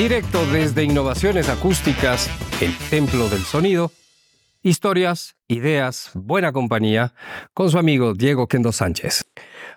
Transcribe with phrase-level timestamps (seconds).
[0.00, 2.30] Directo desde Innovaciones Acústicas,
[2.62, 3.92] el Templo del Sonido.
[4.62, 7.12] Historias, ideas, buena compañía,
[7.52, 9.30] con su amigo Diego Kendo Sánchez.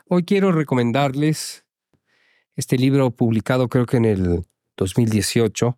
[0.08, 1.66] Hoy quiero recomendarles
[2.56, 4.46] este libro publicado creo que en el
[4.78, 5.78] 2018,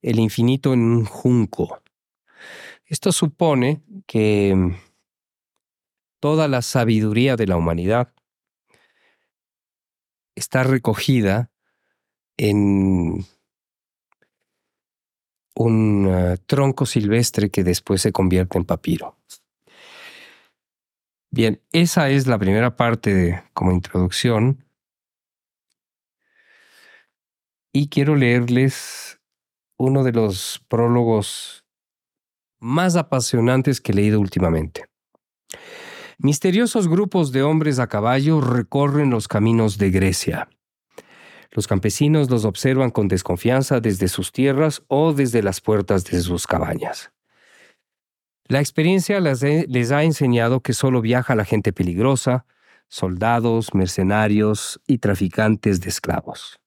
[0.00, 1.82] El infinito en un junco.
[2.86, 4.74] Esto supone que
[6.18, 8.14] toda la sabiduría de la humanidad
[10.34, 11.50] está recogida
[12.38, 13.26] en
[15.54, 19.16] un eh, tronco silvestre que después se convierte en papiro.
[21.30, 24.64] Bien, esa es la primera parte como introducción.
[27.72, 29.18] Y quiero leerles
[29.78, 31.64] uno de los prólogos
[32.60, 34.84] más apasionantes que he leído últimamente.
[36.18, 40.48] Misteriosos grupos de hombres a caballo recorren los caminos de Grecia.
[41.52, 46.46] Los campesinos los observan con desconfianza desde sus tierras o desde las puertas de sus
[46.46, 47.12] cabañas.
[48.46, 52.46] La experiencia les ha enseñado que solo viaja la gente peligrosa,
[52.88, 56.58] soldados, mercenarios y traficantes de esclavos.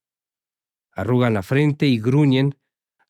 [0.94, 2.56] Arrugan la frente y gruñen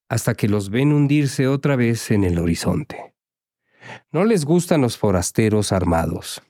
[0.09, 3.13] hasta que los ven hundirse otra vez en el horizonte.
[4.11, 6.41] No les gustan los forasteros armados.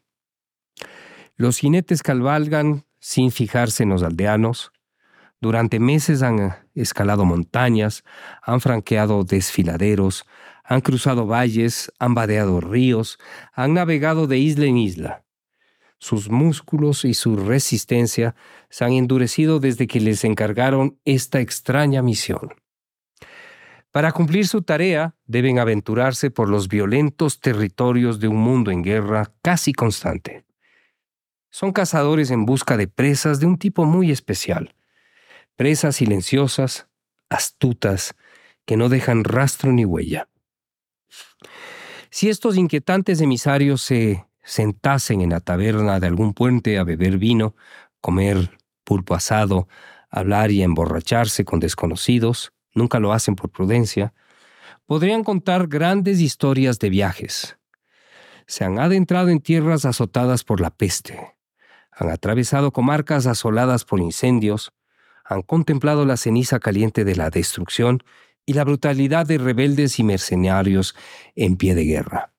[1.36, 4.72] Los jinetes cabalgan sin fijarse en los aldeanos,
[5.42, 8.04] durante meses han escalado montañas,
[8.42, 10.26] han franqueado desfiladeros,
[10.64, 13.20] han cruzado valles, han vadeado ríos,
[13.54, 15.24] han navegado de isla en isla.
[16.00, 18.36] Sus músculos y su resistencia
[18.70, 22.50] se han endurecido desde que les encargaron esta extraña misión.
[23.92, 29.32] Para cumplir su tarea deben aventurarse por los violentos territorios de un mundo en guerra
[29.42, 30.46] casi constante.
[31.50, 34.75] Son cazadores en busca de presas de un tipo muy especial,
[35.56, 36.88] presas silenciosas,
[37.30, 38.16] astutas,
[38.66, 40.28] que no dejan rastro ni huella.
[42.10, 47.56] Si estos inquietantes emisarios se sentasen en la taberna de algún puente a beber vino,
[48.02, 49.68] comer pulpo asado,
[50.10, 54.14] hablar y emborracharse con desconocidos, nunca lo hacen por prudencia,
[54.86, 57.58] podrían contar grandes historias de viajes.
[58.48, 61.36] Se han adentrado en tierras azotadas por la peste,
[61.92, 64.72] han atravesado comarcas asoladas por incendios,
[65.26, 68.04] han contemplado la ceniza caliente de la destrucción
[68.46, 70.96] y la brutalidad de rebeldes y mercenarios
[71.36, 72.32] en pie de guerra.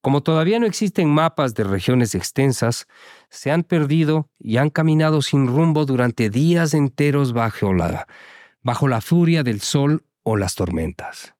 [0.00, 2.86] Como todavía no existen mapas de regiones extensas,
[3.30, 9.62] se han perdido y han caminado sin rumbo durante días enteros bajo la, furia del
[9.62, 11.34] sol o las tormentas.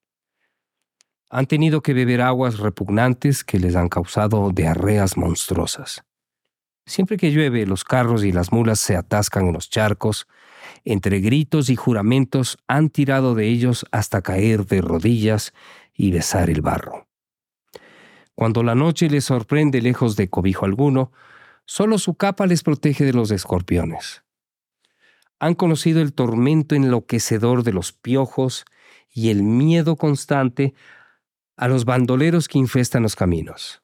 [1.29, 6.03] Han tenido que beber aguas repugnantes que les han causado diarreas monstruosas.
[6.87, 10.27] Siempre que llueve, los carros y las mulas se atascan en los charcos.
[10.85, 15.55] Entre gritos y juramentos han tirado de ellos hasta caer de rodillas
[15.95, 17.09] y besar el barro.
[18.35, 21.13] Cuando la noche les sorprende lejos de cobijo alguno,
[21.67, 24.25] solo su capa les protege de los escorpiones.
[25.39, 28.65] Han conocido el tormento enloquecedor de los piojos
[29.11, 30.75] y el miedo constante
[31.57, 33.84] a los bandoleros que infestan los caminos.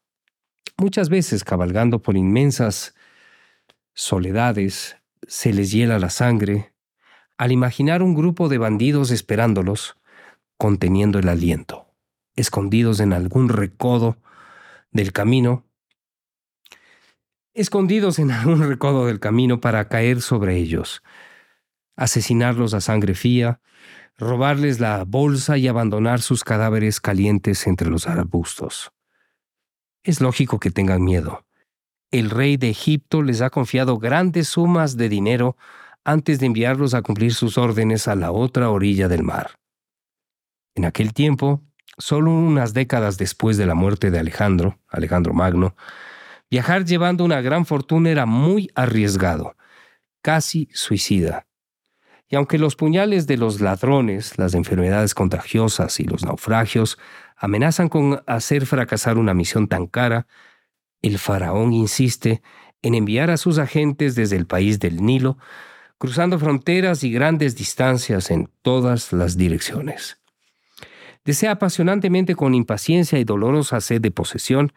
[0.81, 2.95] Muchas veces, cabalgando por inmensas
[3.93, 4.97] soledades,
[5.29, 6.73] se les hiela la sangre
[7.37, 9.99] al imaginar un grupo de bandidos esperándolos,
[10.57, 11.87] conteniendo el aliento,
[12.35, 14.17] escondidos en algún recodo
[14.91, 15.67] del camino,
[17.53, 21.03] escondidos en algún recodo del camino para caer sobre ellos,
[21.95, 23.61] asesinarlos a sangre fría,
[24.17, 28.93] robarles la bolsa y abandonar sus cadáveres calientes entre los arbustos.
[30.03, 31.45] Es lógico que tengan miedo.
[32.11, 35.57] El rey de Egipto les ha confiado grandes sumas de dinero
[36.05, 39.59] antes de enviarlos a cumplir sus órdenes a la otra orilla del mar.
[40.75, 41.63] En aquel tiempo,
[41.99, 45.77] solo unas décadas después de la muerte de Alejandro, Alejandro Magno,
[46.51, 49.55] viajar llevando una gran fortuna era muy arriesgado,
[50.23, 51.47] casi suicida.
[52.29, 56.97] Y aunque los puñales de los ladrones, las enfermedades contagiosas y los naufragios
[57.41, 60.27] amenazan con hacer fracasar una misión tan cara,
[61.01, 62.43] el faraón insiste
[62.83, 65.39] en enviar a sus agentes desde el país del Nilo,
[65.99, 70.19] cruzando fronteras y grandes distancias en todas las direcciones.
[71.25, 74.73] Desea apasionantemente con impaciencia y dolorosa sed de posesión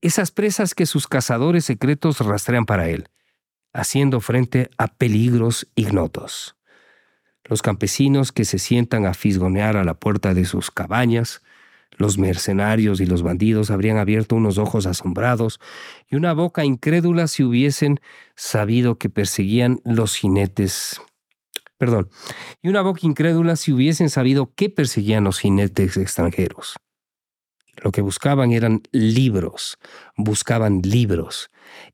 [0.00, 3.08] esas presas que sus cazadores secretos rastrean para él,
[3.74, 6.56] haciendo frente a peligros ignotos.
[7.44, 11.42] Los campesinos que se sientan a fisgonear a la puerta de sus cabañas,
[11.96, 15.60] los mercenarios y los bandidos habrían abierto unos ojos asombrados
[16.08, 18.00] y una boca incrédula si hubiesen
[18.34, 21.00] sabido que perseguían los jinetes
[21.78, 22.08] perdón,
[22.62, 26.76] y una boca incrédula si hubiesen sabido qué perseguían los jinetes extranjeros.
[27.82, 29.78] Lo que buscaban eran libros,
[30.16, 31.50] buscaban libros.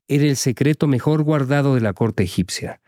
[0.07, 2.81] Era el secreto mejor guardado de la corte egipcia.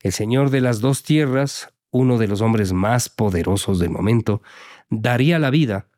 [0.00, 4.42] El señor de las dos tierras, uno de los hombres más poderosos del momento,
[4.88, 5.88] daría la vida,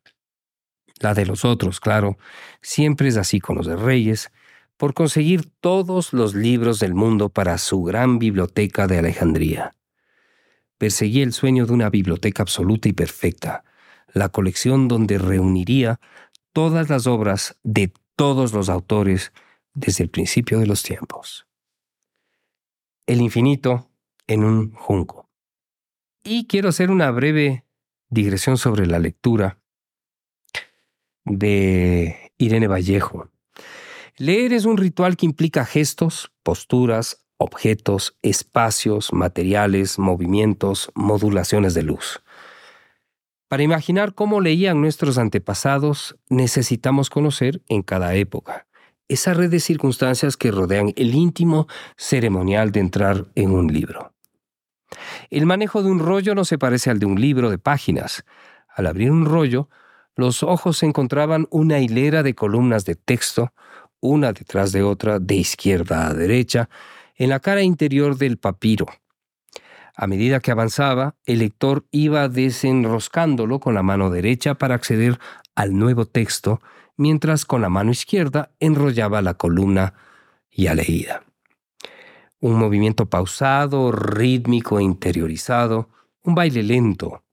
[1.01, 2.17] la de los otros, claro,
[2.63, 4.31] siempre es así con los de reyes,
[4.77, 9.75] por conseguir todos los libros del mundo para su gran biblioteca de Alejandría.
[10.79, 13.65] Perseguía el sueño de una biblioteca absoluta y perfecta,
[14.13, 16.01] la colección donde reuniría
[16.53, 19.33] todas las obras de todos los autores
[19.75, 21.47] desde el principio de los tiempos.
[23.07, 23.91] El infinito
[24.27, 25.29] en un junco.
[26.23, 27.65] Y quiero hacer una breve
[28.09, 29.59] digresión sobre la lectura
[31.25, 33.31] de Irene Vallejo.
[34.17, 42.23] Leer es un ritual que implica gestos, posturas, objetos, espacios, materiales, movimientos, modulaciones de luz.
[43.49, 48.67] Para imaginar cómo leían nuestros antepasados, necesitamos conocer en cada época
[49.09, 54.15] esa red de circunstancias que rodean el íntimo ceremonial de entrar en un libro.
[55.31, 58.25] El manejo de un rollo no se parece al de un libro de páginas.
[58.69, 59.69] Al abrir un rollo,
[60.17, 63.53] los ojos encontraban una hilera de columnas de texto,
[64.01, 66.69] una detrás de otra, de izquierda a derecha,
[67.17, 68.87] en la cara interior del papiro.
[69.97, 75.19] A medida que avanzaba, el lector iba desenroscándolo con la mano derecha para acceder
[75.55, 76.61] al nuevo texto,
[76.97, 79.95] mientras con la mano izquierda enrollaba la columna
[80.51, 81.25] ya leída.
[82.41, 85.89] Un movimiento pausado, rítmico e interiorizado,
[86.23, 87.24] un baile lento.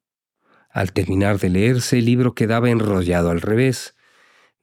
[0.74, 3.96] Al terminar de leerse, el libro quedaba enrollado al revés,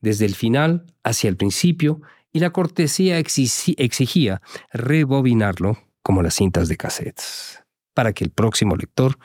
[0.00, 2.00] desde el final hacia el principio,
[2.32, 7.64] y la cortesía exigía rebobinarlo como las cintas de cassettes
[7.98, 9.18] para que el próximo lector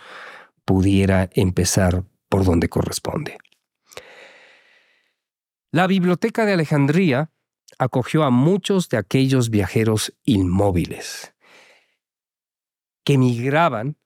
[0.66, 3.38] pudiera empezar por donde corresponde.
[5.72, 7.30] La Biblioteca de Alejandría
[7.78, 11.36] acogió a muchos de aquellos viajeros inmóviles
[13.04, 13.98] que migraban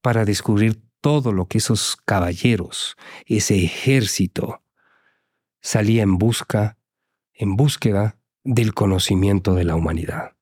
[0.00, 4.60] para descubrir todo lo que esos caballeros, ese ejército,
[5.60, 6.78] salía en busca,
[7.32, 10.32] en búsqueda del conocimiento de la humanidad.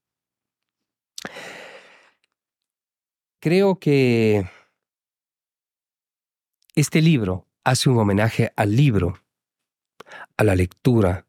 [3.40, 4.48] Creo que
[6.74, 9.18] este libro hace un homenaje al libro,
[10.38, 11.26] a la lectura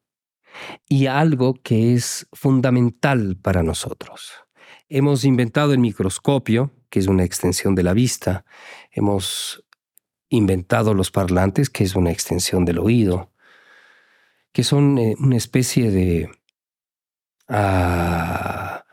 [0.88, 4.32] y a algo que es fundamental para nosotros.
[4.88, 8.46] Hemos inventado el microscopio, que es una extensión de la vista.
[8.90, 9.66] Hemos
[10.30, 13.34] inventado los parlantes, que es una extensión del oído,
[14.54, 16.32] que son eh, una especie de,
[17.50, 18.86] ah,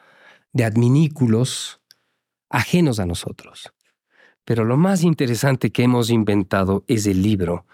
[0.53, 1.81] de adminículos
[2.51, 3.73] ajenos a nosotros.
[4.45, 7.67] Pero lo más interesante que hemos inventado es el libro,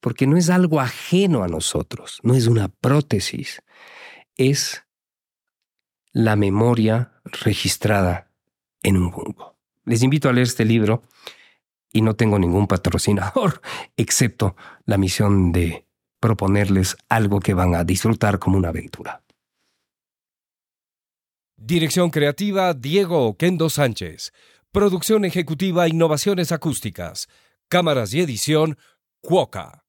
[0.00, 3.62] porque no es algo ajeno a nosotros, no es una prótesis,
[4.34, 4.82] es
[6.10, 8.31] la memoria registrada
[8.82, 9.56] en un bungo.
[9.84, 11.02] Les invito a leer este libro
[11.92, 13.60] y no tengo ningún patrocinador,
[13.96, 15.86] excepto la misión de
[16.20, 19.22] proponerles algo que van a disfrutar como una aventura.
[21.56, 24.32] Dirección creativa Diego Oquendo Sánchez.
[24.72, 27.28] Producción ejecutiva Innovaciones Acústicas.
[27.68, 28.78] Cámaras y edición
[29.20, 29.81] Cuoca.